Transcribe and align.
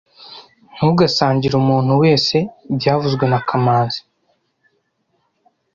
Ntugasangire 0.75 1.55
umuntu 1.57 1.91
wese 2.03 2.37
byavuzwe 2.77 3.25
na 3.31 3.39
kamanzi 3.47 4.01